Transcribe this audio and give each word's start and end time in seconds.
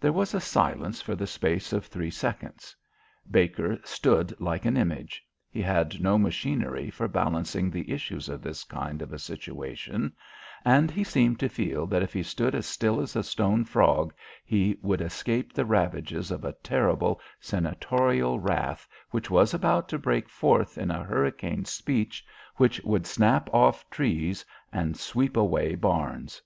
There 0.00 0.12
was 0.12 0.34
a 0.34 0.38
silence 0.38 1.00
for 1.00 1.14
the 1.16 1.26
space 1.26 1.72
of 1.72 1.86
three 1.86 2.10
seconds. 2.10 2.76
Baker 3.30 3.78
stood 3.84 4.38
like 4.38 4.66
an 4.66 4.76
image; 4.76 5.24
he 5.48 5.62
had 5.62 5.98
no 5.98 6.18
machinery 6.18 6.90
for 6.90 7.08
balancing 7.08 7.70
the 7.70 7.90
issues 7.90 8.28
of 8.28 8.42
this 8.42 8.64
kind 8.64 9.00
of 9.00 9.14
a 9.14 9.18
situation, 9.18 10.12
and 10.62 10.90
he 10.90 11.02
seemed 11.02 11.40
to 11.40 11.48
feel 11.48 11.86
that 11.86 12.02
if 12.02 12.12
he 12.12 12.22
stood 12.22 12.54
as 12.54 12.66
still 12.66 13.00
as 13.00 13.16
a 13.16 13.22
stone 13.22 13.64
frog 13.64 14.12
he 14.44 14.76
would 14.82 15.00
escape 15.00 15.54
the 15.54 15.64
ravages 15.64 16.30
of 16.30 16.44
a 16.44 16.52
terrible 16.62 17.18
Senatorial 17.40 18.38
wrath 18.38 18.86
which 19.10 19.30
was 19.30 19.54
about 19.54 19.88
to 19.88 19.98
break 19.98 20.28
forth 20.28 20.76
in 20.76 20.90
a 20.90 21.02
hurricane 21.02 21.64
speech 21.64 22.22
which 22.56 22.78
would 22.82 23.06
snap 23.06 23.48
off 23.54 23.88
trees 23.88 24.44
and 24.70 24.98
sweep 24.98 25.34
away 25.34 25.74
barns. 25.74 26.42